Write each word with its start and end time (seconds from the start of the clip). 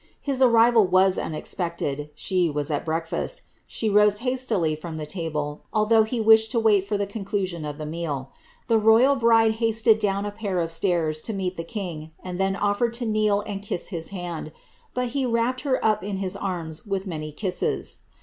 His 0.19 0.41
arrival 0.41 0.87
was 0.87 1.19
unexpected— 1.19 2.09
she 2.15 2.49
was 2.49 2.71
at 2.71 2.83
breakfast— 2.83 3.43
she 3.67 3.87
rose 3.87 4.21
hastily 4.25 4.75
from 4.75 4.97
table, 5.05 5.61
although 5.71 6.01
he 6.01 6.19
wished 6.19 6.49
to 6.53 6.59
wait 6.59 6.87
for 6.87 6.97
the 6.97 7.05
conclusion 7.05 7.65
of 7.65 7.77
the 7.77 7.85
meal. 7.85 8.31
The 8.67 8.79
royal 8.79 9.15
bride 9.15 9.51
hasted 9.61 9.99
down 9.99 10.25
a 10.25 10.31
pair 10.31 10.59
of 10.59 10.71
stairs 10.71 11.21
to 11.21 11.33
meet 11.33 11.55
the 11.55 11.63
king, 11.63 12.13
and 12.23 12.39
then 12.41 12.55
offered 12.55 12.93
to 12.93 13.05
kneel 13.05 13.41
and 13.41 13.61
kiss 13.61 13.89
his 13.89 14.09
hand, 14.09 14.47
^ 14.47 14.51
but 14.95 15.09
he 15.09 15.23
wrapt 15.23 15.61
her 15.61 15.77
up 15.85 16.03
in 16.03 16.17
his 16.17 16.35
arms 16.35 16.83
with 16.83 17.05
many 17.05 17.31
kisses.''' 17.31 17.99